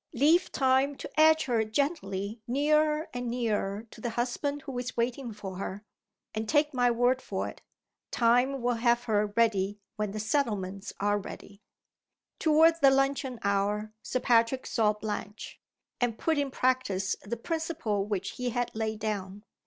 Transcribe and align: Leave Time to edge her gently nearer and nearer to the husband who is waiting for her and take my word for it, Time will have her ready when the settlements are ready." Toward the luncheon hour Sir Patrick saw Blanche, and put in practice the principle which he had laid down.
Leave 0.13 0.51
Time 0.51 0.95
to 0.95 1.07
edge 1.15 1.43
her 1.45 1.63
gently 1.63 2.41
nearer 2.47 3.07
and 3.13 3.27
nearer 3.29 3.83
to 3.91 4.01
the 4.01 4.09
husband 4.09 4.63
who 4.63 4.75
is 4.79 4.97
waiting 4.97 5.31
for 5.31 5.57
her 5.57 5.85
and 6.33 6.49
take 6.49 6.73
my 6.73 6.89
word 6.89 7.21
for 7.21 7.47
it, 7.47 7.61
Time 8.09 8.63
will 8.63 8.73
have 8.73 9.03
her 9.03 9.27
ready 9.37 9.79
when 9.97 10.09
the 10.09 10.19
settlements 10.19 10.91
are 10.99 11.19
ready." 11.19 11.61
Toward 12.39 12.81
the 12.81 12.89
luncheon 12.89 13.37
hour 13.43 13.93
Sir 14.01 14.21
Patrick 14.21 14.65
saw 14.65 14.93
Blanche, 14.93 15.61
and 15.99 16.17
put 16.17 16.39
in 16.39 16.49
practice 16.49 17.15
the 17.21 17.37
principle 17.37 18.03
which 18.03 18.31
he 18.37 18.49
had 18.49 18.73
laid 18.73 18.97
down. 18.97 19.43